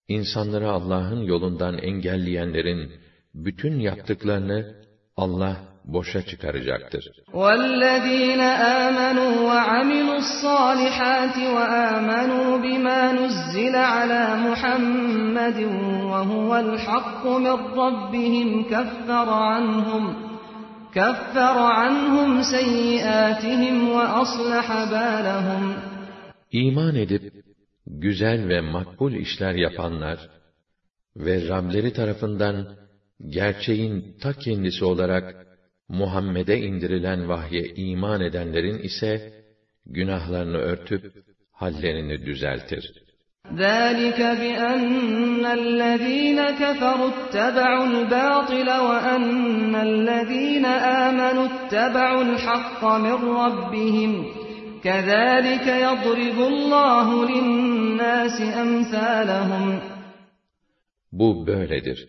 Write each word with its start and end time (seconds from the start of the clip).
insanları 0.09 0.71
Allah'ın 0.71 1.23
yolundan 1.23 1.79
engelleyenlerin 1.79 2.91
bütün 3.35 3.81
yaptıklarını 3.81 4.75
Allah 5.17 5.57
boşa 5.85 6.23
çıkaracaktır. 6.23 7.05
وَالَّذ۪ينَ 7.35 8.43
آمَنُوا 8.85 9.35
وَعَمِلُوا 9.53 10.17
الصَّالِحَاتِ 10.25 11.35
وَآمَنُوا 11.57 12.49
بِمَا 12.65 13.01
نُزِّلَ 13.19 13.75
عَلَى 13.75 14.25
مُحَمَّدٍ 14.49 15.59
وَهُوَ 16.13 16.51
الْحَقُّ 16.67 17.23
مِنْ 17.47 17.57
رَبِّهِمْ 17.85 18.49
كَفَّرَ 18.73 19.29
عَنْهُمْ 19.51 20.05
كَفَّرَ 20.99 21.57
عَنْهُمْ 21.81 22.31
سَيِّئَاتِهِمْ 22.57 23.77
وَأَصْلَحَ 23.97 24.67
بَالَهُمْ 24.93 25.63
İman 26.53 26.95
edip 26.97 27.38
güzel 27.91 28.49
ve 28.49 28.61
makbul 28.61 29.13
işler 29.13 29.55
yapanlar 29.55 30.19
ve 31.17 31.49
Rableri 31.49 31.93
tarafından 31.93 32.77
gerçeğin 33.31 34.17
ta 34.23 34.33
kendisi 34.33 34.85
olarak 34.85 35.47
Muhammed'e 35.89 36.57
indirilen 36.59 37.29
vahye 37.29 37.65
iman 37.77 38.21
edenlerin 38.21 38.79
ise 38.79 39.33
günahlarını 39.87 40.57
örtüp 40.59 41.03
hallerini 41.53 42.27
düzeltir. 42.27 42.93
ذَٰلِكَ 43.65 44.21
بِأَنَّ 44.41 45.45
الَّذ۪ينَ 45.61 46.39
كَفَرُوا 46.63 47.11
اتَّبَعُوا 47.17 47.87
الْبَاطِلَ 47.93 48.69
وَأَنَّ 48.89 49.75
الَّذ۪ينَ 49.91 50.65
آمَنُوا 51.07 51.47
اتَّبَعُوا 51.55 52.25
الْحَقَّ 52.31 52.83
مِنْ 53.07 53.19
رَبِّهِمْ 53.43 54.13
كَذَٰلِكَ 54.87 55.67
يَضْرِبُ 55.89 56.39
اللّٰهُ 56.53 57.09
لِلنَّاسِ 57.33 57.78
لِلنَّاسِ 57.99 58.39
اَمْثَالَهُمْ 58.63 59.79
Bu 61.13 61.47
böyledir. 61.47 62.07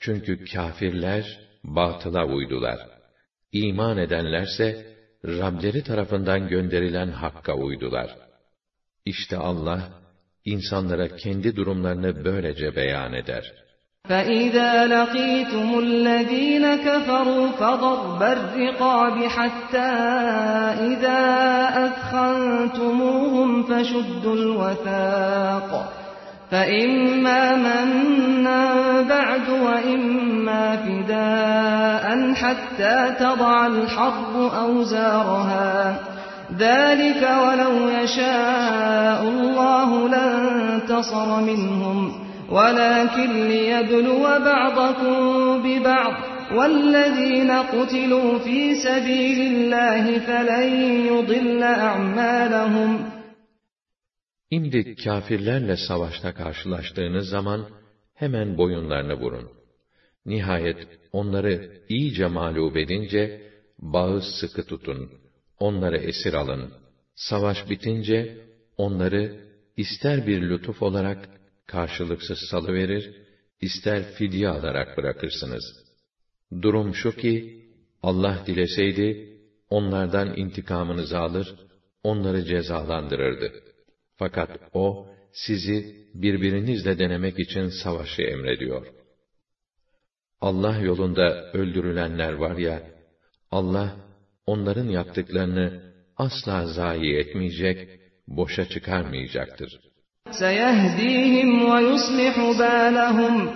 Çünkü 0.00 0.44
kafirler 0.44 1.40
batıla 1.64 2.26
uydular. 2.26 2.78
İman 3.52 3.98
edenlerse 3.98 4.96
Rableri 5.24 5.82
tarafından 5.84 6.48
gönderilen 6.48 7.08
hakka 7.08 7.54
uydular. 7.54 8.16
İşte 9.04 9.36
Allah 9.36 10.00
insanlara 10.44 11.16
kendi 11.16 11.56
durumlarını 11.56 12.24
böylece 12.24 12.76
beyan 12.76 13.12
eder. 13.12 13.52
فَإِذَا 14.08 14.86
لَقِيتُمُ 14.86 15.78
الَّذِينَ 15.78 16.66
كَفَرُوا 16.76 17.48
فَضَرْبَ 17.60 18.22
الرِّقَابِ 18.22 19.24
حَتَّى 19.24 19.90
إِذَا 20.72 21.20
أَثْخَنْتُمُوهُمْ 21.86 23.62
فَشُدُّوا 23.62 24.34
الْوَثَاقَ 24.34 25.92
فَإِمَّا 26.50 27.54
مَنًّا 27.54 28.66
بَعْدُ 29.02 29.48
وَإِمَّا 29.50 30.76
فِدَاءً 30.76 32.34
حَتَّى 32.34 33.14
تَضَعَ 33.20 33.66
الْحَرْبُ 33.66 34.36
أَوْزَارَهَا 34.36 35.96
ذَلِكَ 36.58 37.28
وَلَوْ 37.48 37.88
يَشَاءُ 37.88 39.22
اللَّهُ 39.22 40.08
لَانتَصَرَ 40.08 41.40
مِنْهُمْ 41.40 42.29
وَلَكِنْ 42.56 43.30
لِيَبْلُوَ 43.52 44.22
بَعْضَكُمْ 44.52 45.16
بِبَعْضٍ 45.66 46.14
وَالَّذ۪ينَ 46.56 47.50
قُتِلُوا 47.74 48.30
ف۪ي 48.46 48.62
سَب۪يلِ 48.86 49.38
اللّٰهِ 49.52 50.04
فَلَنْ 50.28 50.64
يُضِلَّ 51.12 51.62
أَعْمَالَهُمْ 51.90 52.90
Şimdi 54.52 54.78
kâfirlerle 55.04 55.76
savaşta 55.88 56.34
karşılaştığınız 56.34 57.28
zaman 57.28 57.60
hemen 58.14 58.58
boyunlarını 58.58 59.14
vurun. 59.22 59.46
Nihayet 60.26 60.78
onları 61.12 61.54
iyice 61.88 62.26
mağlup 62.26 62.76
edince 62.76 63.22
bağı 63.78 64.22
sıkı 64.22 64.62
tutun. 64.66 65.10
Onları 65.58 65.96
esir 66.10 66.34
alın. 66.34 66.72
Savaş 67.14 67.58
bitince 67.70 68.18
onları 68.76 69.22
ister 69.76 70.26
bir 70.26 70.40
lütuf 70.50 70.82
olarak 70.82 71.18
karşılıksız 71.74 72.38
salıverir, 72.50 73.04
ister 73.68 74.00
fidye 74.16 74.48
alarak 74.56 74.90
bırakırsınız. 74.98 75.64
Durum 76.64 76.88
şu 77.00 77.10
ki, 77.22 77.32
Allah 78.02 78.36
dileseydi, 78.46 79.08
onlardan 79.70 80.28
intikamınızı 80.36 81.18
alır, 81.26 81.46
onları 82.10 82.42
cezalandırırdı. 82.52 83.48
Fakat 84.20 84.50
O, 84.82 85.06
sizi 85.44 85.76
birbirinizle 86.14 86.98
denemek 86.98 87.36
için 87.38 87.66
savaşı 87.82 88.22
emrediyor. 88.22 88.86
Allah 90.40 90.76
yolunda 90.90 91.50
öldürülenler 91.58 92.32
var 92.32 92.56
ya, 92.56 92.82
Allah, 93.50 93.88
onların 94.46 94.88
yaptıklarını 94.98 95.94
asla 96.16 96.66
zayi 96.66 97.10
etmeyecek, 97.22 97.88
boşa 98.28 98.68
çıkarmayacaktır.'' 98.68 99.89
سَيَهْدِيهِمْ 100.32 101.50
وَيُصْلِحُ 101.70 102.34
بَالَهُمْ 102.62 103.48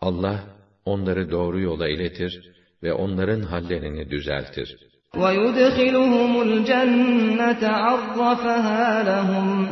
Allah 0.00 0.40
onları 0.84 1.30
doğru 1.30 1.60
yola 1.60 1.88
iletir 1.88 2.40
ve 2.82 2.92
onların 2.92 3.40
hallerini 3.40 4.10
düzeltir. 4.10 4.76
وَيُدْخِلُهُمُ 5.14 6.32
الْجَنَّةَ 6.46 7.62
عَرَّفَهَا 7.72 9.04
لَهُمْ 9.06 9.66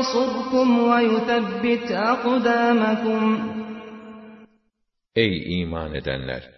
يَنْصُرْكُمْ 0.05 0.79
وَيُثَبِّتْ 0.79 1.91
أَقْدَامَكُمْ 1.93 3.41
Ey 5.17 5.61
iman 5.63 5.95
edenler! 5.95 6.51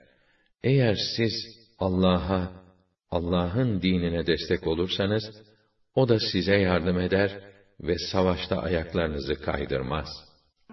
Eğer 0.63 0.97
siz 1.17 1.33
Allah'a, 1.79 2.49
Allah'ın 3.11 3.83
dinine 3.83 4.27
destek 4.27 4.67
olursanız, 4.67 5.23
O 5.95 6.09
da 6.09 6.19
size 6.33 6.57
yardım 6.57 6.99
eder 7.01 7.31
ve 7.81 7.97
savaşta 8.13 8.57
ayaklarınızı 8.59 9.35
kaydırmaz. 9.43 10.09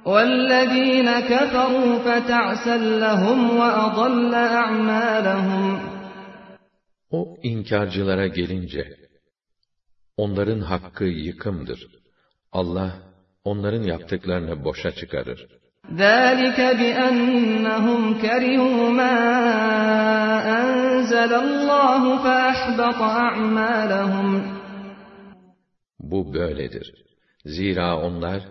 وَالَّذ۪ينَ 0.05 1.09
كَفَرُوا 1.31 2.03
فَتَعْسًا 2.05 2.77
لَهُمْ 3.03 3.57
وَأَضَلَّ 3.59 4.47
أَعْمَالَهُمْ 4.47 5.79
O 7.11 7.37
inkarcılara 7.43 8.27
gelince, 8.27 8.87
onların 10.17 10.59
hakkı 10.59 11.03
yıkımdır. 11.05 11.87
Allah 12.53 12.91
onların 13.43 13.83
yaptıklarını 13.83 14.63
boşa 14.63 14.91
çıkarır. 14.91 15.47
ذَٰلِكَ 15.95 16.59
بِأَنَّهُمْ 16.81 18.01
كَرِهُوا 18.25 18.81
مَا 19.01 19.15
أَنْزَلَ 20.61 21.31
اللّٰهُ 21.45 22.03
فَأَحْبَطَ 22.25 22.99
أَعْمَالَهُمْ 22.99 24.53
Bu 25.99 26.33
böyledir. 26.33 26.93
Zira 27.45 27.97
onlar, 27.99 28.43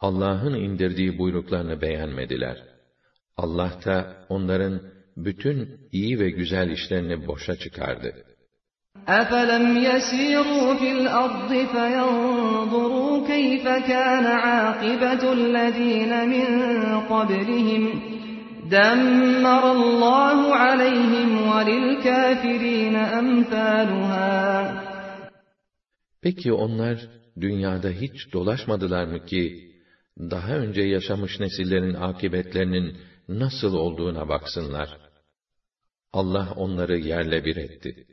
Allah'ın 0.00 0.54
indirdiği 0.54 1.18
buyruklarını 1.18 1.80
beğenmediler. 1.80 2.56
Allah 3.36 3.72
da 3.84 4.26
onların 4.28 4.82
bütün 5.16 5.78
iyi 5.92 6.20
ve 6.20 6.30
güzel 6.30 6.70
işlerini 6.70 7.26
boşa 7.26 7.56
çıkardı.'' 7.56 8.24
أَفَلَمْ 9.08 9.76
يَسِيرُوا 9.78 10.74
فِي 10.74 10.92
الْأَرْضِ 10.92 11.48
فَيَنْظُرُوا 11.48 13.26
كَيْفَ 13.26 13.62
كَانَ 13.64 14.26
عَاقِبَةُ 14.26 15.22
الَّذ۪ينَ 15.32 16.12
مِنْ 16.34 16.46
قَبْلِهِمْ 17.12 17.82
دَمَّرَ 18.72 19.62
اللّٰهُ 19.78 20.38
عَلَيْهِمْ 20.54 21.48
وَلِلْكَافِر۪ينَ 21.50 22.96
أَمْثَالُهَا 23.20 24.72
Peki 26.22 26.52
onlar 26.52 26.98
dünyada 27.40 27.88
hiç 27.88 28.32
dolaşmadılar 28.32 29.04
mı 29.06 29.24
ki, 29.26 29.70
daha 30.18 30.52
önce 30.52 30.82
yaşamış 30.82 31.40
nesillerin 31.40 31.94
akıbetlerinin 31.94 32.96
nasıl 33.28 33.74
olduğuna 33.74 34.28
baksınlar. 34.28 34.88
Allah 36.12 36.48
onları 36.56 36.96
yerle 36.98 37.44
bir 37.44 37.56
etti.'' 37.56 38.11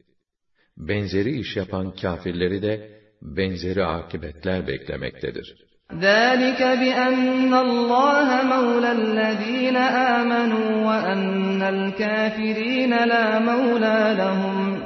benzeri 0.80 1.40
iş 1.40 1.56
yapan 1.56 1.96
kâfirleri 1.96 2.62
de 2.62 3.02
benzeri 3.22 3.86
akibetler 3.86 4.68
beklemektedir. 4.68 5.56
ذَٰلِكَ 5.90 6.62
بِأَنَّ 6.84 7.52
اللّٰهَ 7.68 8.30
مَوْلَى 8.54 8.92
الَّذ۪ينَ 9.02 9.78
آمَنُوا 10.18 10.72
وَأَنَّ 10.90 11.62
الْكَافِر۪ينَ 11.76 12.94
لَا 13.08 13.40
مَوْلَى 13.46 14.16
لَهُمْ 14.18 14.78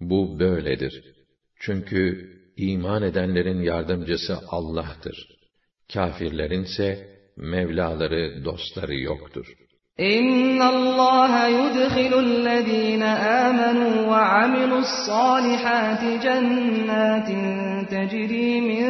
Bu 0.00 0.38
böyledir. 0.38 1.04
Çünkü 1.60 2.30
iman 2.56 3.02
edenlerin 3.02 3.62
yardımcısı 3.62 4.36
Allah'tır. 4.48 5.16
Kafirlerin 5.92 6.62
ise 6.62 7.18
Mevlaları, 7.36 8.44
dostları 8.44 8.94
yoktur. 8.94 9.46
ان 10.00 10.62
الله 10.62 11.46
يدخل 11.48 12.18
الذين 12.20 13.02
امنوا 13.02 14.06
وعملوا 14.06 14.78
الصالحات 14.78 16.22
جنات 16.22 17.26
تجري 17.90 18.60
من 18.60 18.88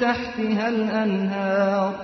تحتها 0.00 0.68
الانهار 0.68 1.94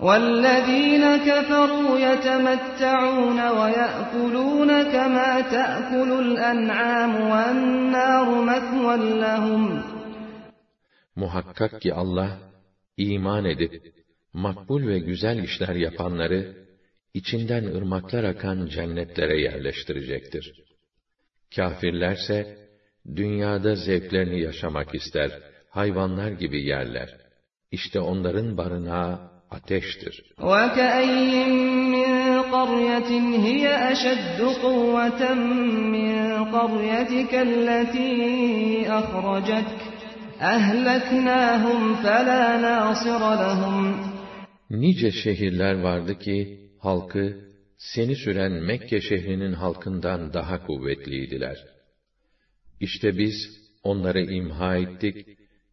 والذين 0.00 1.16
كفروا 1.16 1.98
يتمتعون 1.98 3.48
ويأكلون 3.48 4.82
كما 4.82 5.40
تأكل 5.40 6.12
الأنعام 6.12 7.14
والنار 7.30 8.26
مثوى 8.44 9.20
لهم 9.20 9.82
Muhakkak 11.16 11.78
ki 11.80 11.92
Allah 11.94 12.30
iman 12.98 13.44
edip 13.46 13.72
makbul 14.34 14.82
ve 14.88 14.98
güzel 14.98 15.38
işler 15.42 15.74
yapanları 15.74 16.40
içinden 17.14 17.64
ırmaklar 17.64 18.24
akan 18.24 18.66
cennetlere 18.66 19.40
yerleştirecektir. 19.40 20.52
Kafirlerse, 21.56 22.68
dünyada 23.16 23.74
zevklerini 23.74 24.40
yaşamak 24.42 24.94
ister, 24.94 25.30
hayvanlar 25.70 26.30
gibi 26.30 26.62
yerler. 26.62 27.08
İşte 27.72 28.00
onların 28.00 28.56
barınağı 28.56 29.30
ateştir. 29.50 30.24
قرية 32.62 33.10
هي 33.48 33.64
أشد 33.92 34.38
قوة 34.66 35.20
من 35.94 36.10
قريتك 36.56 37.32
التي 37.48 38.16
أخرجتك 39.00 39.80
أهلكناهم 40.54 41.80
فلا 42.02 42.56
ناصر 42.60 43.20
لهم 43.36 43.94
Nice 44.70 45.10
şehirler 45.10 45.80
vardı 45.82 46.18
ki 46.18 46.61
halkı, 46.82 47.24
seni 47.78 48.16
süren 48.16 48.52
Mekke 48.52 49.00
şehrinin 49.00 49.52
halkından 49.52 50.32
daha 50.32 50.66
kuvvetliydiler. 50.66 51.58
İşte 52.80 53.18
biz, 53.18 53.34
onları 53.82 54.22
imha 54.22 54.76
ettik 54.76 55.16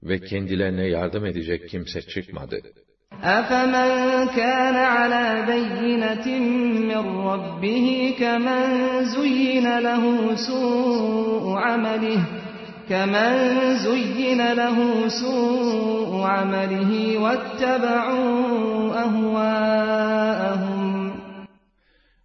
ve 0.03 0.19
kendilerine 0.21 0.87
yardım 0.87 1.25
edecek 1.25 1.69
kimse 1.69 2.01
çıkmadı. 2.01 2.61
أَفَمَنْ 3.37 3.89
كَانَ 4.39 4.77
عَلَى 4.97 5.25
بَيِّنَةٍ 5.51 6.27
مِّنْ 6.89 7.03
رَبِّهِ 7.31 7.87
كَمَنْ 8.21 8.63
زُيِّنَ 9.15 9.67
لَهُ 9.87 10.03
سُوءُ 10.47 11.45
عَمَلِهِ 11.67 12.21
كمن 12.99 13.33
زين 13.87 14.41
له 14.61 14.77
سوء 15.21 16.11
عمله 16.35 16.91
واتبعوا 17.23 18.45
أهواءهم 19.05 20.68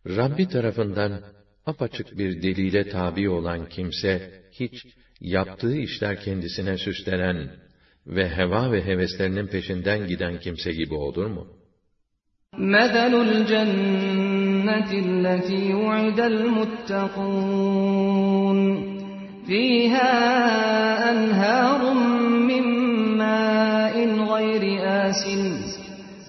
Rabbi 0.07 0.49
tarafından 0.49 1.21
apaçık 1.67 2.19
bir 2.19 2.43
delile 2.43 2.89
tabi 2.89 3.29
olan 3.29 3.69
kimse, 3.69 4.31
hiç 4.61 4.75
yaptığı 5.21 5.77
işler 5.77 6.21
kendisine 6.21 6.79
süslenen 6.79 7.51
ve 8.07 8.29
heva 8.29 8.73
ve 8.73 8.85
heveslerinin 8.85 9.47
peşinden 9.47 10.07
giden 10.09 10.41
kimse 10.41 10.73
gibi 10.73 10.95
olur 10.95 11.27
mu? 11.27 11.47
مَثَلُ 12.59 13.15
الْجَنَّةِ 13.27 14.91
الَّتِي 15.05 15.73
وُعِدَ 15.75 16.19
الْمُتَّقُونَ 16.21 17.05
فِيهَا 19.49 20.15
أَنْهَارٌ 21.13 21.81
مِّن 22.51 22.67
مَّاءٍ 23.21 23.95
غَيْرِ 24.33 24.63
آسِنٍ 25.03 25.64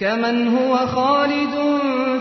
كَمَنْ 0.00 0.36
هُوَ 0.56 0.72
خَالِدٌ 0.96 1.54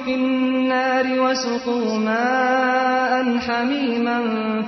فِي 0.06 0.14
النَّارِ 0.22 1.06
وَسُقُوا 1.24 1.90
مَاءً 2.00 3.12
حَمِيمًا 3.46 4.20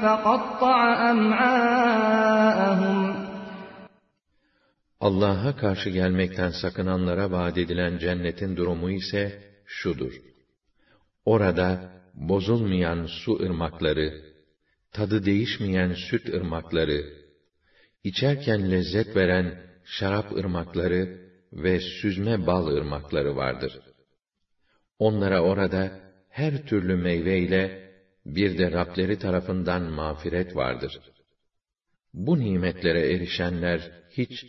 فَقَطَّعَ 0.02 0.80
أَمْعَاءَهُمْ 1.12 3.00
Allah'a 5.02 5.56
karşı 5.56 5.90
gelmekten 5.90 6.50
sakınanlara 6.62 7.32
vaat 7.32 7.58
edilen 7.58 7.98
cennetin 7.98 8.56
durumu 8.56 8.92
ise 8.92 9.44
şudur. 9.66 10.14
Orada 11.26 11.90
bozulmayan 12.16 13.06
su 13.06 13.40
ırmakları, 13.40 14.14
tadı 14.94 15.26
değişmeyen 15.26 15.94
süt 16.10 16.30
ırmakları, 16.30 17.02
içerken 18.04 18.72
lezzet 18.72 19.16
veren 19.16 19.62
şarap 19.86 20.32
ırmakları 20.32 21.27
ve 21.58 21.80
süzme 22.02 22.46
bal 22.48 22.68
ırmakları 22.68 23.36
vardır. 23.36 23.74
Onlara 25.00 25.42
orada 25.44 25.92
her 26.30 26.66
türlü 26.66 26.96
meyve 26.96 27.40
ile 27.40 27.92
bir 28.26 28.58
de 28.58 28.72
Rableri 28.72 29.20
tarafından 29.20 29.82
mağfiret 29.84 30.56
vardır. 30.56 31.00
Bu 32.14 32.40
nimetlere 32.40 33.14
erişenler 33.14 33.92
hiç 34.18 34.46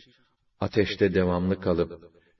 ateşte 0.59 1.13
devamlı 1.13 1.61
kalıp 1.61 1.91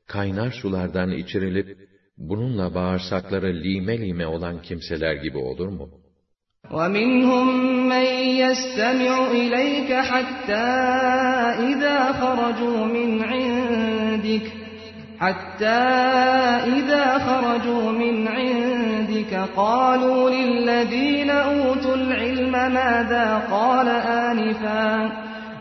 kaynar 0.07 0.51
sulardan 0.61 1.11
içirilip 1.11 1.89
bununla 2.17 2.73
bağırsakları 2.75 3.53
lime 3.63 3.99
lime 4.01 4.27
olan 4.27 4.61
kimseler 4.61 5.15
gibi 5.15 5.37
olur 5.37 5.67
mu? 5.69 5.89
وَمِنْهُمْ 6.77 7.47
مَنْ 7.93 8.07
يَسْتَمِعُ 8.43 9.15
إِلَيْكَ 9.43 9.89
حَتَّى 10.09 10.69
إِذَا 11.69 11.97
خَرَجُوا 12.21 12.79
مِنْ 12.95 13.09
عِنْدِ 13.31 13.48
عندك 14.29 14.45
حتى 15.19 15.85
إذا 16.79 17.19
خرجوا 17.19 17.91
من 17.91 18.27
عندك 18.27 19.33
قالوا 19.55 20.29
للذين 20.29 21.29
أوتوا 21.29 21.95
العلم 21.95 22.51
ماذا 22.51 23.47
قال 23.51 23.87
آنفا 23.89 25.11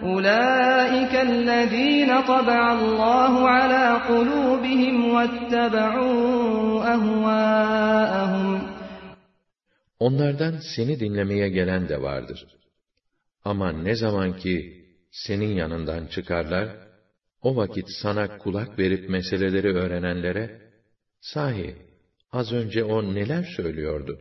أولئك 0.03 1.15
الذين 1.15 2.21
طبع 2.23 2.73
الله 2.73 3.49
على 3.49 3.99
قلوبهم 4.11 5.09
واتبعوا 5.11 6.95
أهواءهم 6.95 8.59
Onlardan 10.01 10.55
seni 10.77 11.01
dinlemeye 11.01 11.49
gelen 11.49 11.89
de 11.89 12.03
vardır. 12.03 12.47
Ama 13.45 13.73
ne 13.73 13.95
zaman 13.95 14.33
ki 14.37 14.85
senin 15.11 15.55
yanından 15.57 16.07
çıkarlar, 16.07 16.69
o 17.49 17.57
vakit 17.57 17.89
sana 18.03 18.39
kulak 18.43 18.71
verip 18.79 19.05
meseleleri 19.17 19.69
öğrenenlere, 19.83 20.47
sahi 21.33 21.71
az 22.33 22.49
önce 22.61 22.81
o 22.85 23.15
neler 23.17 23.45
söylüyordu 23.57 24.15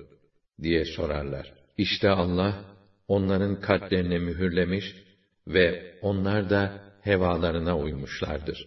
diye 0.64 0.86
sorarlar. 0.86 1.46
İşte 1.78 2.10
Allah 2.10 2.54
onların 3.08 3.54
kalplerini 3.62 4.20
mühürlemiş 4.20 4.86
ve 5.48 5.66
onlar 6.02 6.50
da 6.50 6.82
hevalarına 7.02 7.78
uymuşlardır. 7.78 8.60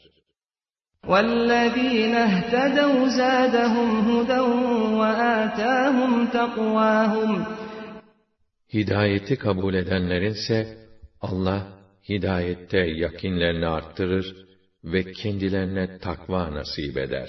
وَالَّذ۪ينَ 1.04 2.14
اهْتَدَوْا 2.28 3.04
زَادَهُمْ 3.20 3.88
هُدًى 4.08 4.40
وَآتَاهُمْ 5.00 6.30
تَقْوَاهُمْ 6.30 7.42
Hidayeti 8.74 9.36
kabul 9.36 9.74
edenlerin 9.74 10.30
ise 10.32 10.66
Allah 11.20 11.66
hidayette 12.08 12.78
yakinlerini 12.78 13.66
arttırır 13.66 14.49
ve 14.84 15.12
kendilerine 15.12 15.98
takva 15.98 16.50
nasip 16.54 16.96
eder. 16.98 17.28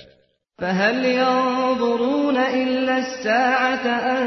فَهَلْ 0.62 1.00
يَنْظُرُونَ 1.22 2.38
إِلَّا 2.62 2.96
السَّاعَةَ 3.06 3.86
أَنْ 4.18 4.26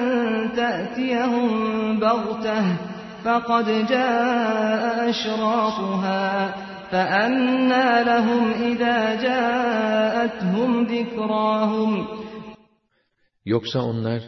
تَأْتِيَهُمْ 0.58 1.48
بَغْتَةً 2.04 2.62
فَقَدْ 3.24 3.66
جَاءَ 3.94 4.82
أَشْرَاطُهَا 5.12 6.24
فَأَنَّى 6.92 7.88
لَهُمْ 8.04 8.52
إِذَا 8.72 9.16
جَاءَتْهُمْ 9.22 10.84
ذِكْرَاهُمْ 10.86 12.04
Yoksa 13.44 13.80
onlar, 13.82 14.22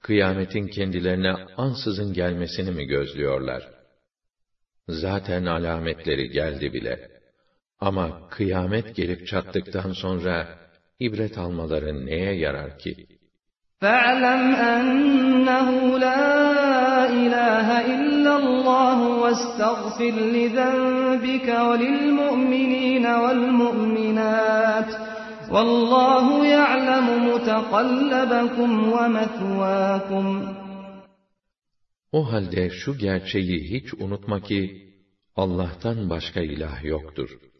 kıyametin 0.00 0.66
kendilerine 0.68 1.34
ansızın 1.56 2.12
gelmesini 2.12 2.70
mi 2.70 2.84
gözlüyorlar? 2.84 3.62
Zaten 4.88 5.46
alametleri 5.46 6.28
geldi 6.30 6.72
bile.'' 6.72 7.11
Ama 7.88 8.06
kıyamet 8.30 8.96
gelip 8.98 9.20
çattıktan 9.30 9.90
sonra 10.02 10.34
ibret 11.00 11.38
almaları 11.38 12.06
neye 12.06 12.32
yarar 12.34 12.78
ki? 12.78 13.06
فَاعْلَمْ 13.80 14.42
أَنَّهُ 14.76 15.70
لَا 16.06 16.28
إِلَٰهَ 17.22 17.68
إِلَّا 17.96 18.32
اللّٰهُ 18.44 18.98
وَاسْتَغْفِرْ 19.22 20.14
لِذَنْبِكَ 20.36 21.48
وَلِلْمُؤْمِنِينَ 21.68 23.04
وَالْمُؤْمِنَاتِ 23.22 24.90
وَاللّٰهُ 25.54 26.26
يَعْلَمُ 26.56 27.06
مُتَقَلَّبَكُمْ 27.30 28.70
وَمَثْوَاكُمْ 28.94 30.26
O 32.12 32.32
halde 32.32 32.70
şu 32.70 32.98
gerçeği 32.98 33.70
hiç 33.74 33.94
unutma 33.94 34.40
ki 34.42 34.62
Allah'tan 35.36 36.10
başka 36.10 36.40
ilah 36.40 36.84
yoktur.'' 36.84 37.51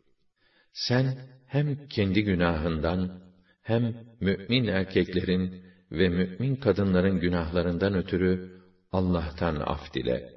Sen 0.72 1.14
hem 1.46 1.88
kendi 1.88 2.24
günahından 2.24 3.20
hem 3.62 3.94
mümin 4.20 4.66
erkeklerin 4.66 5.64
ve 5.90 6.08
mümin 6.08 6.56
kadınların 6.56 7.20
günahlarından 7.20 7.94
ötürü 7.94 8.60
Allah'tan 8.92 9.56
af 9.56 9.94
dile. 9.94 10.30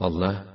Allah 0.00 0.46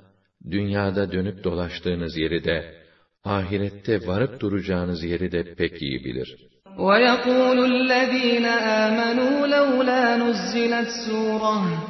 dünyada 0.52 1.12
dönüp 1.12 1.44
dolaştığınız 1.44 2.18
yeri 2.18 2.44
de 2.44 2.84
ahirette 3.24 4.08
varıp 4.08 4.40
duracağınız 4.40 5.04
yeri 5.04 5.32
de 5.32 5.54
pek 5.56 5.82
iyi 5.82 6.04
bilir. 6.06 6.36
وَيَقُولُ 6.78 7.58
الَّذ۪ينَ 7.74 8.46
آمَنُوا 8.60 9.38
لَوْ 9.56 9.68
نُزِّلَتْ 10.20 10.90
سُورَةٌ 11.06 11.90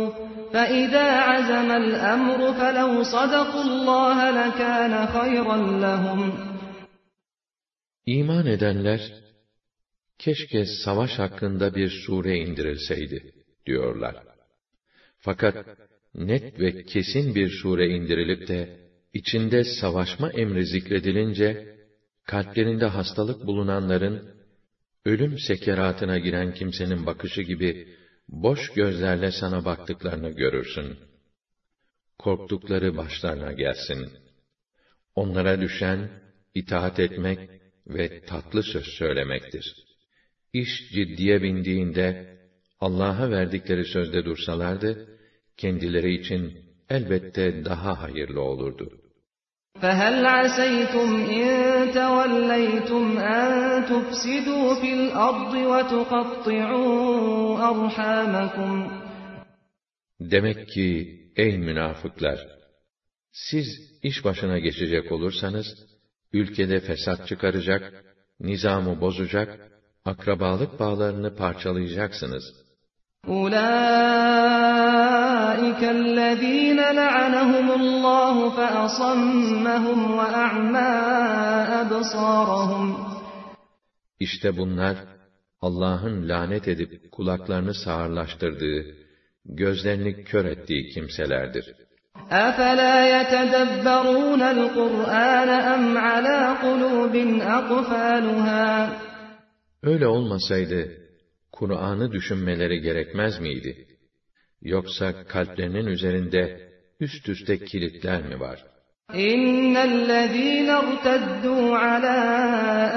فَاِذَا 0.55 1.07
عَزَمَ 1.29 1.69
الْأَمْرُ 1.83 2.39
فَلَوْ 2.59 2.89
صَدَقُوا 3.15 3.65
اللّٰهَ 3.71 4.17
لَكَانَ 4.39 4.93
خَيْرًا 5.17 5.57
لَهُمْ 5.85 6.19
İman 8.05 8.45
edenler, 8.45 9.01
keşke 10.19 10.65
savaş 10.85 11.19
hakkında 11.19 11.75
bir 11.75 11.89
sure 12.05 12.35
indirilseydi, 12.37 13.33
diyorlar. 13.65 14.15
Fakat 15.19 15.55
net 16.15 16.59
ve 16.59 16.83
kesin 16.85 17.35
bir 17.35 17.49
sure 17.49 17.85
indirilip 17.87 18.47
de, 18.47 18.79
içinde 19.13 19.63
savaşma 19.81 20.31
emri 20.31 20.65
zikredilince, 20.65 21.75
kalplerinde 22.27 22.85
hastalık 22.85 23.47
bulunanların, 23.47 24.29
ölüm 25.05 25.39
sekeratına 25.39 26.17
giren 26.17 26.53
kimsenin 26.53 27.05
bakışı 27.05 27.41
gibi, 27.41 27.95
boş 28.31 28.69
gözlerle 28.69 29.31
sana 29.31 29.65
baktıklarını 29.65 30.29
görürsün. 30.29 30.97
Korktukları 32.19 32.97
başlarına 32.97 33.51
gelsin. 33.51 34.09
Onlara 35.15 35.61
düşen, 35.61 36.09
itaat 36.53 36.99
etmek 36.99 37.39
ve 37.87 38.25
tatlı 38.25 38.63
söz 38.63 38.85
söylemektir. 38.99 39.75
İş 40.53 40.69
ciddiye 40.93 41.41
bindiğinde, 41.43 42.37
Allah'a 42.79 43.29
verdikleri 43.31 43.85
sözde 43.85 44.25
dursalardı, 44.25 45.17
kendileri 45.57 46.13
için 46.21 46.65
elbette 46.89 47.65
daha 47.65 48.01
hayırlı 48.03 48.41
olurdu. 48.41 49.00
فَهَلْ 49.75 50.25
عَسَيْتُمْ 50.25 51.25
اِنْ 51.25 51.91
تَوَلَّيْتُمْ 51.93 53.17
اَنْ 53.17 53.51
تُفْسِدُوا 53.85 54.75
فِي 54.81 54.93
الْأَرْضِ 54.93 55.53
وَتُقَطِّعُوا 55.53 57.69
أَرْحَامَكُمْ 57.71 58.89
Demek 60.19 60.67
ki 60.67 61.19
ey 61.37 61.57
münafıklar! 61.57 62.39
Siz 63.31 63.65
iş 64.03 64.25
başına 64.25 64.59
geçecek 64.59 65.11
olursanız, 65.11 65.67
ülkede 66.33 66.79
fesat 66.79 67.27
çıkaracak, 67.27 68.03
nizamı 68.39 69.01
bozacak, 69.01 69.71
akrabalık 70.05 70.79
bağlarını 70.79 71.35
parçalayacaksınız. 71.35 72.43
Ula 73.27 73.91
أُولَٰئِكَ 75.43 75.83
الَّذ۪ينَ 75.83 76.79
لَعَنَهُمُ 77.01 77.67
اللّٰهُ 77.79 78.35
فَأَصَمَّهُمْ 78.57 80.11
وَأَعْمَى 80.17 80.89
أَبْصَارَهُمْ 81.81 82.93
İşte 84.19 84.57
bunlar, 84.57 84.95
Allah'ın 85.61 86.29
lanet 86.29 86.67
edip 86.67 87.11
kulaklarını 87.11 87.73
sağırlaştırdığı, 87.73 88.81
gözlerini 89.45 90.23
kör 90.23 90.45
ettiği 90.45 90.89
kimselerdir. 90.93 91.65
أَفَلَا 92.31 92.95
يَتَدَبَّرُونَ 93.17 94.41
الْقُرْآنَ 94.57 95.49
أَمْ 95.75 95.83
عَلَى 95.99 96.55
قُلُوبٍ 96.63 97.15
أَقْفَالُهَا 97.43 98.89
Öyle 99.83 100.07
olmasaydı, 100.07 100.91
Kur'an'ı 101.51 102.11
düşünmeleri 102.11 102.81
gerekmez 102.81 103.39
miydi? 103.39 103.87
Yoksa 104.61 105.13
kalplerinin 105.27 105.85
üzerinde 105.85 106.71
üst 106.99 107.29
üste 107.29 107.57
kilitler 107.65 108.23
mi 108.23 108.39
var? 108.39 108.65
اِنَّ 109.29 109.75
الَّذ۪ينَ 109.91 110.69
ارْتَدُّوا 110.81 111.71
عَلَى 111.85 112.17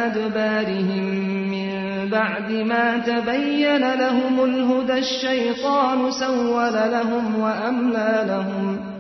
أَدْبَارِهِمْ 0.07 1.07
مِنْ 1.55 1.71
بَعْدِ 2.17 2.49
مَا 2.71 2.87
تَبَيَّنَ 3.11 3.85
لَهُمُ 4.03 4.35
الْهُدَى 4.49 4.97
الشَّيْطَانُ 5.07 6.01
سَوَّلَ 6.21 6.75
لَهُمْ 6.97 7.41
وَأَمْلَى 7.41 8.13
لَهُمْ 8.29 8.95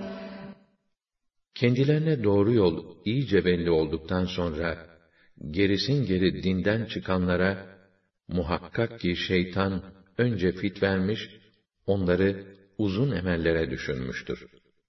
Kendilerine 1.54 2.24
doğru 2.24 2.52
yol 2.52 2.84
iyice 3.04 3.44
belli 3.44 3.70
olduktan 3.70 4.24
sonra, 4.24 4.76
gerisin 5.50 6.06
geri 6.06 6.42
dinden 6.42 6.84
çıkanlara, 6.84 7.66
muhakkak 8.28 9.00
ki 9.00 9.16
şeytan 9.16 9.82
önce 10.18 10.52
fit 10.52 10.82
vermiş, 10.82 11.20
onları 11.86 12.53
uzun 12.78 13.10
emellere 13.12 13.70
düşünmüştür. 13.70 14.46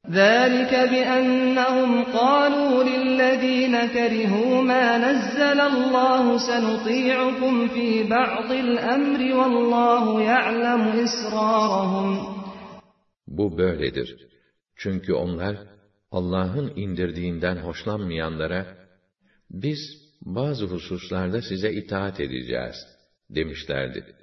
ذَٰلِكَ 0.09 0.71
بِأَنَّهُمْ 0.93 2.03
قَالُوا 2.19 2.73
لِلَّذ۪ينَ 2.91 3.75
كَرِهُوا 3.95 4.55
مَا 4.71 4.85
نَزَّلَ 5.07 5.59
اللّٰهُ 5.73 6.25
سَنُطِيعُكُمْ 6.49 7.53
ف۪ي 7.73 7.89
بَعْضِ 8.15 8.49
الْأَمْرِ 8.65 9.19
وَاللّٰهُ 9.21 10.21
يَعْلَمُ 10.23 10.81
إِسْرَارَهُمْ 11.05 12.17
Bu 13.27 13.57
böyledir. 13.57 14.15
Çünkü 14.75 15.13
onlar, 15.13 15.55
Allah'ın 16.11 16.73
indirdiğinden 16.75 17.55
hoşlanmayanlara, 17.57 18.65
biz 19.51 19.79
bazı 20.21 20.65
hususlarda 20.65 21.41
size 21.41 21.71
itaat 21.73 22.19
edeceğiz, 22.19 22.75
demişlerdi. 23.29 24.15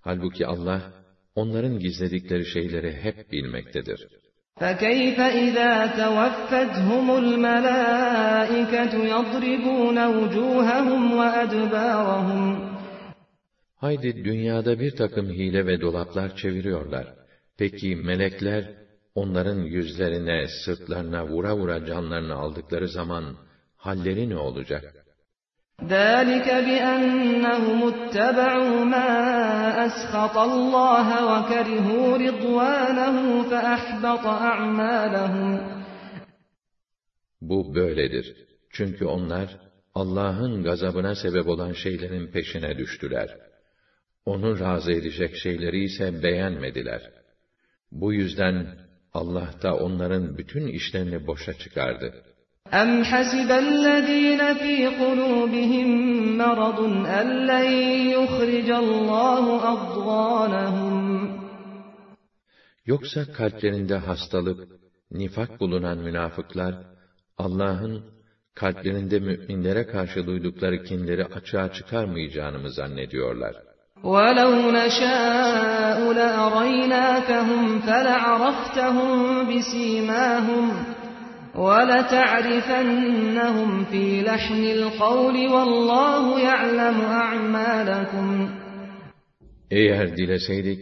Halbuki 0.00 0.46
Allah, 0.46 0.82
onların 1.34 1.78
gizledikleri 1.78 2.46
şeyleri 2.46 2.92
hep 3.02 3.32
bilmektedir. 3.32 4.08
فَكَيْفَ 4.60 5.18
اِذَا 5.44 5.72
تَوَفَّتْهُمُ 6.02 7.06
الْمَلَائِكَةُ 7.22 8.94
يَضْرِبُونَ 9.14 9.96
وُجُوهَهُمْ 10.16 11.02
وَأَدْبَارَهُمْ 11.20 12.72
Haydi 13.76 14.24
dünyada 14.24 14.78
bir 14.80 14.96
takım 14.96 15.26
hile 15.28 15.66
ve 15.66 15.80
dolaplar 15.80 16.36
çeviriyorlar. 16.36 17.14
Peki 17.58 17.96
melekler, 17.96 18.64
onların 19.14 19.58
yüzlerine, 19.60 20.46
sırtlarına 20.64 21.28
vura 21.28 21.56
vura 21.56 21.86
canlarını 21.86 22.34
aldıkları 22.34 22.88
zaman, 22.88 23.36
halleri 23.76 24.28
ne 24.28 24.36
olacak?' 24.36 25.01
ذَٰلِكَ 25.88 26.48
بِأَنَّهُمُ 26.48 27.82
اتَّبَعُوا 27.92 28.84
مَا 28.94 29.08
أَسْخَطَ 29.86 30.36
اللّٰهَ 30.36 31.08
وَكَرِهُوا 31.30 32.08
رِضْوَانَهُ 32.18 33.44
فَأَحْبَطَ 33.50 34.24
أَعْمَالَهُمْ 34.50 35.82
Bu 37.40 37.74
böyledir. 37.74 38.36
Çünkü 38.72 39.04
onlar 39.06 39.58
Allah'ın 39.94 40.62
gazabına 40.62 41.14
sebep 41.14 41.46
olan 41.48 41.72
şeylerin 41.72 42.26
peşine 42.32 42.78
düştüler. 42.78 43.36
Onu 44.26 44.60
razı 44.60 44.92
edecek 44.92 45.36
şeyleri 45.36 45.84
ise 45.84 46.22
beğenmediler. 46.22 47.10
Bu 47.90 48.12
yüzden 48.12 48.78
Allah 49.14 49.50
da 49.62 49.74
onların 49.76 50.38
bütün 50.38 50.66
işlerini 50.66 51.26
boşa 51.26 51.54
çıkardı.'' 51.58 52.24
أَمْ 52.70 53.02
حَسِبَ 53.04 53.50
الَّذ۪ينَ 53.50 54.40
ف۪ي 54.54 54.86
قُلُوبِهِمْ 55.02 55.88
مَرَضٌ 56.40 56.78
أَنْ 57.06 57.66
يُخْرِجَ 58.10 58.70
اللّٰهُ 58.70 59.44
أَضْغَانَهُمْ 59.74 61.02
Yoksa 62.86 63.22
kalplerinde 63.36 63.96
hastalık, 64.08 64.68
nifak 65.10 65.60
bulunan 65.60 65.98
münafıklar, 65.98 66.74
Allah'ın 67.38 68.04
kalplerinde 68.54 69.18
müminlere 69.20 69.86
karşı 69.86 70.26
duydukları 70.26 70.82
kinleri 70.82 71.24
açığa 71.24 71.72
çıkarmayacağını 71.72 72.58
mı 72.58 72.70
zannediyorlar? 72.70 73.54
وَلَوْ 74.04 74.52
نَشَاءُ 74.76 75.98
لَأَرَيْنَاكَهُمْ 76.20 77.80
فَلَعَرَفْتَهُمْ 77.86 79.12
بِسِيمَاهُمْ 79.48 80.64
وَلَتَعْرِفَنَّهُمْ 81.54 83.84
ف۪ي 83.90 84.22
لَحْنِ 84.28 84.60
الْقَوْلِ 84.78 85.36
وَاللّٰهُ 85.54 86.24
يَعْلَمُ 86.40 86.98
اَعْمَالَكُمْ 87.24 88.28
Eğer 89.70 90.16
dileseydik, 90.16 90.80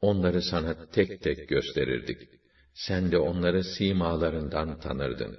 onları 0.00 0.42
sana 0.42 0.74
tek 0.92 1.22
tek 1.22 1.48
gösterirdik. 1.48 2.28
Sen 2.74 3.12
de 3.12 3.18
onları 3.18 3.64
simalarından 3.64 4.80
tanırdın. 4.80 5.38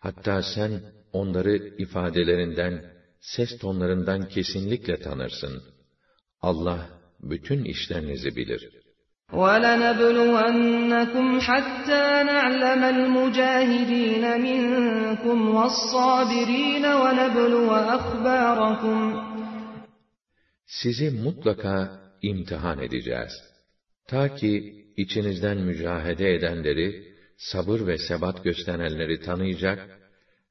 Hatta 0.00 0.42
sen 0.54 0.70
onları 1.12 1.56
ifadelerinden, 1.78 2.84
ses 3.20 3.58
tonlarından 3.58 4.28
kesinlikle 4.28 4.96
tanırsın. 4.96 5.62
Allah 6.42 6.88
bütün 7.22 7.64
işlerinizi 7.64 8.36
bilir.'' 8.36 8.83
وَلَنَبْلُوَنَّكُمْ 9.42 11.26
حَتَّى 11.48 12.04
نَعْلَمَ 12.32 12.82
الْمُجَاهِد۪ينَ 12.96 14.24
مِنْكُمْ 14.46 15.38
وَالصَّابِر۪ينَ 15.54 16.84
وَنَبْلُوَ 16.86 17.68
أَخْبَارَكُمْ 17.98 19.24
Sizi 20.66 21.10
mutlaka 21.10 22.00
imtihan 22.22 22.78
edeceğiz. 22.82 23.32
Ta 24.08 24.34
ki 24.34 24.84
içinizden 24.96 25.58
mücahede 25.58 26.34
edenleri, 26.34 27.02
sabır 27.38 27.86
ve 27.86 27.98
sebat 27.98 28.44
gösterenleri 28.44 29.20
tanıyacak 29.20 29.78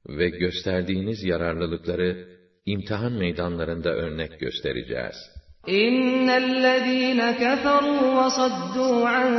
ve 0.08 0.30
gösterdiğiniz 0.30 1.24
yararlılıkları 1.24 2.28
imtihan 2.66 3.12
meydanlarında 3.14 3.90
örnek 3.94 4.40
göstereceğiz.'' 4.40 5.43
اِنَّ 5.70 6.30
الَّذ۪ينَ 6.30 7.32
كَفَرُوا 7.32 8.02
وَصَدُّوا 8.04 9.10
عَنْ 9.10 9.34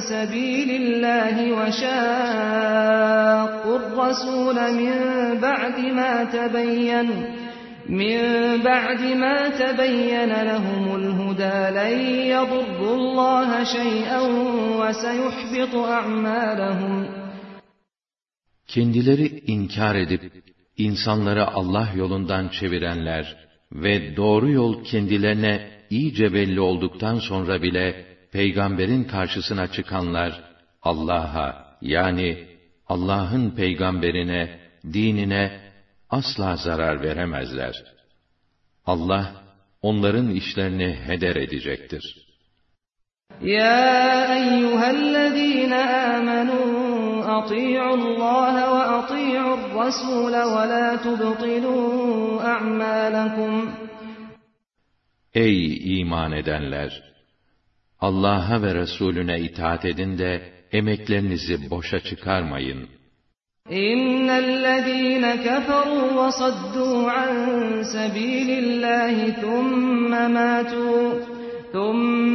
سَب۪يلِ 0.00 0.70
اللّٰهِ 0.70 1.34
وَشَاقُّوا 1.58 3.76
الرَّسُولَ 3.80 4.54
مِنْ 4.74 4.94
بَعْدِ 5.40 5.78
مَا 5.80 6.24
تَبَيَّنُ 6.24 7.08
مِنْ 7.88 8.18
بَعْدِ 8.64 9.00
مَا 9.22 9.48
تَبَيَّنَ 9.48 10.30
لَهُمُ 10.50 10.84
الْهُدَى 11.00 11.60
لَنْ 11.78 11.98
يَضُرُّوا 12.34 12.96
اللّٰهَ 12.96 13.50
شَيْئًا 13.64 14.20
وَسَيُحْبِطُ 14.80 15.72
أَعْمَالَهُمْ 15.74 17.08
Kendileri 18.66 19.42
inkar 19.46 19.94
edip 19.96 20.22
insanları 20.76 21.46
Allah 21.46 21.88
yolundan 21.94 22.48
çevirenler, 22.48 23.36
ve 23.72 24.16
doğru 24.16 24.50
yol 24.50 24.84
kendilerine 24.84 25.70
iyice 25.90 26.32
belli 26.34 26.60
olduktan 26.60 27.18
sonra 27.18 27.62
bile 27.62 28.04
peygamberin 28.32 29.04
karşısına 29.04 29.72
çıkanlar 29.72 30.44
Allah'a 30.82 31.76
yani 31.82 32.48
Allah'ın 32.88 33.50
peygamberine, 33.50 34.60
dinine 34.84 35.60
asla 36.10 36.56
zarar 36.56 37.02
veremezler. 37.02 37.74
Allah 38.86 39.32
onların 39.82 40.30
işlerini 40.30 40.94
heder 41.06 41.36
edecektir. 41.36 42.26
Ya 43.40 44.36
eyyühellezîne 44.36 45.74
âmenû 45.74 46.79
اَطِيعُوا 47.38 47.94
اللّٰهَ 47.96 48.56
وَاَطِيعُوا 48.74 49.54
الرَّسُولَ 49.60 50.34
وَلَا 50.54 50.96
تُبْطِلُوا 50.96 52.42
اَعْمَالَكُمْ 52.46 53.52
Ey 55.34 55.56
iman 56.00 56.32
edenler! 56.32 56.90
Allah'a 58.00 58.62
ve 58.62 58.74
Resulüne 58.74 59.40
itaat 59.40 59.84
edin 59.84 60.18
de 60.18 60.42
emeklerinizi 60.72 61.70
boşa 61.70 62.00
çıkarmayın. 62.00 62.88
اِنَّ 63.70 64.28
الَّذ۪ينَ 64.28 65.24
كَفَرُوا 65.46 66.06
وَصَدُّوا 66.20 67.10
عَنْ 67.12 67.30
سَب۪يلِ 67.94 68.48
اللّٰهِ 68.62 69.16
ثُمَّ 69.42 70.10
مَاتُوا 70.12 71.39
Kendileri 71.72 72.26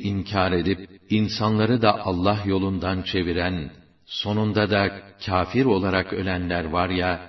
inkar 0.00 0.52
edip, 0.52 0.78
insanları 1.10 1.82
da 1.82 1.98
Allah 2.04 2.36
yolundan 2.44 3.02
çeviren, 3.02 3.70
sonunda 4.06 4.70
da 4.70 4.90
kafir 5.26 5.64
olarak 5.64 6.12
ölenler 6.12 6.64
var 6.64 6.88
ya, 6.90 7.20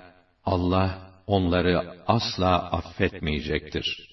Allah 0.46 1.03
onları 1.26 1.84
asla 2.06 2.70
affetmeyecektir. 2.72 4.10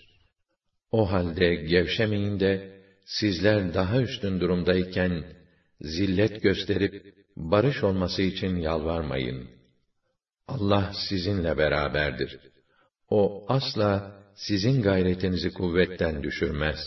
O 0.92 1.12
halde 1.12 1.56
gevşemeyin 1.56 2.40
de, 2.40 2.82
sizler 3.06 3.74
daha 3.74 4.02
üstün 4.02 4.40
durumdayken, 4.40 5.24
zillet 5.82 6.42
gösterip, 6.44 7.16
barış 7.36 7.84
olması 7.84 8.22
için 8.22 8.56
yalvarmayın. 8.56 9.48
Allah 10.48 10.92
sizinle 11.10 11.58
beraberdir. 11.58 12.40
O 13.10 13.46
asla 13.48 14.12
sizin 14.36 14.82
gayretinizi 14.82 15.54
kuvvetten 15.54 16.24
düşürmez. 16.24 16.80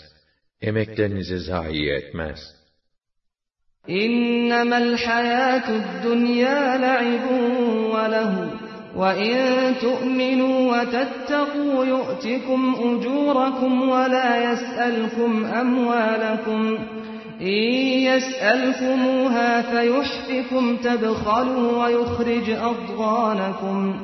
Emeklerinizi 0.61 1.39
zayi 1.39 1.89
etmez. 1.91 2.39
İnnemel 3.89 4.97
hayatü 4.97 5.85
dünya 6.09 6.63
la'ibun 6.81 7.91
ve 7.95 8.11
lehum 8.13 8.63
وَاِنْ 9.00 9.37
تُؤْمِنُوا 9.74 10.59
وَتَتَّقُوا 10.72 11.85
يُؤْتِكُمْ 11.94 12.61
اُجُورَكُمْ 12.88 13.72
وَلَا 13.94 14.30
يَسْأَلْكُمْ 14.52 15.33
اَمْوَالَكُمْ 15.62 16.61
اِنْ 17.40 17.61
يَسْأَلْكُمُوهَا 18.11 19.50
فَيُحْفِكُمْ 19.70 20.76
تَبْخَلُوا 20.76 21.85
وَيُخْرِجْ 21.85 22.50
اَضْغَانَكُمْ 22.59 23.94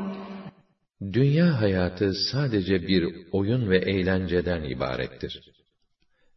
Dünya 1.12 1.61
hayatı 1.61 2.12
sadece 2.33 2.74
bir 2.88 3.14
oyun 3.33 3.70
ve 3.70 3.76
eğlenceden 3.79 4.62
ibarettir. 4.64 5.40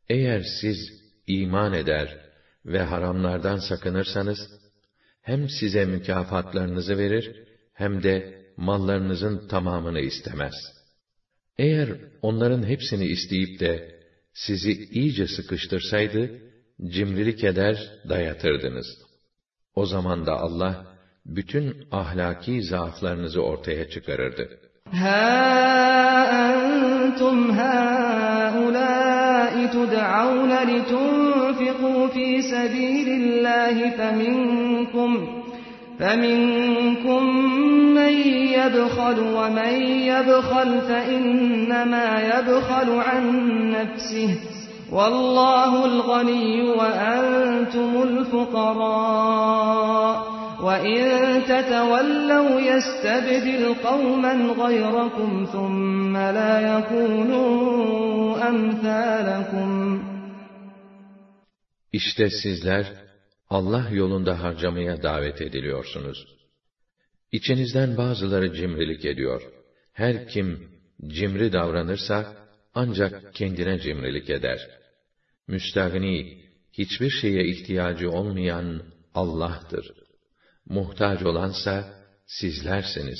Eğer 0.09 0.41
siz 0.61 0.77
iman 1.27 1.73
eder 1.73 2.17
ve 2.65 2.81
haramlardan 2.81 3.57
sakınırsanız, 3.57 4.39
hem 5.21 5.49
size 5.49 5.85
mükafatlarınızı 5.85 6.97
verir, 6.97 7.35
hem 7.73 8.03
de 8.03 8.42
mallarınızın 8.57 9.47
tamamını 9.47 9.99
istemez. 9.99 10.55
Eğer 11.57 11.89
onların 12.21 12.63
hepsini 12.63 13.05
isteyip 13.05 13.59
de 13.59 13.95
sizi 14.33 14.71
iyice 14.71 15.27
sıkıştırsaydı, 15.27 16.31
cimrilik 16.87 17.43
eder, 17.43 17.89
dayatırdınız. 18.09 18.87
O 19.75 19.85
zaman 19.85 20.25
da 20.25 20.33
Allah, 20.39 20.85
bütün 21.25 21.87
ahlaki 21.91 22.61
zaaflarınızı 22.63 23.41
ortaya 23.41 23.89
çıkarırdı. 23.89 24.49
Ha 24.91 25.53
entum 26.51 27.49
haulâi 27.57 29.71
tud'avne 29.71 30.55
litunfikû 30.79 32.11
fî 32.13 32.43
sebîlillâhi 32.43 33.91
feminkum 33.97 35.42
فمنكم 36.03 37.23
من 37.95 38.13
يبخل 38.59 39.17
ومن 39.19 39.81
يبخل 39.83 40.81
فإنما 40.81 42.07
يبخل 42.21 42.89
عن 42.91 43.27
نفسه 43.71 44.35
والله 44.91 45.85
الغني 45.85 46.61
وأنتم 46.77 48.03
الفقراء 48.03 50.33
وإن 50.63 51.03
تتولوا 51.47 52.59
يستبدل 52.59 53.73
قوما 53.83 54.33
غيركم 54.33 55.45
ثم 55.53 56.17
لا 56.17 56.77
يكونوا 56.77 58.49
أمثالكم 58.49 60.01
İşte 61.95 62.29
sizler 62.29 62.85
Allah 63.57 63.89
yolunda 63.91 64.43
harcamaya 64.43 65.03
davet 65.03 65.41
ediliyorsunuz. 65.41 66.27
İçinizden 67.31 67.97
bazıları 67.97 68.53
cimrilik 68.55 69.05
ediyor. 69.05 69.41
Her 69.93 70.27
kim 70.27 70.67
cimri 71.07 71.53
davranırsa 71.53 72.35
ancak 72.73 73.33
kendine 73.35 73.79
cimrilik 73.79 74.29
eder. 74.29 74.69
Müstahni, 75.47 76.43
hiçbir 76.71 77.09
şeye 77.09 77.45
ihtiyacı 77.47 78.11
olmayan 78.11 78.81
Allah'tır. 79.15 79.91
Muhtaç 80.65 81.21
olansa 81.23 81.93
sizlersiniz. 82.25 83.19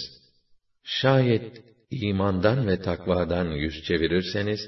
Şayet 0.84 1.64
imandan 1.92 2.68
ve 2.68 2.82
takvadan 2.82 3.48
yüz 3.52 3.84
çevirirseniz, 3.84 4.60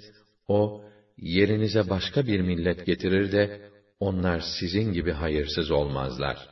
o, 0.48 0.82
yerinize 1.18 1.90
başka 1.90 2.28
bir 2.28 2.40
millet 2.42 2.86
getirir 2.86 3.32
de, 3.32 3.70
onlar 4.00 4.40
sizin 4.40 4.94
gibi 4.94 5.12
hayırsız 5.12 5.72
olmazlar.'' 5.72 6.50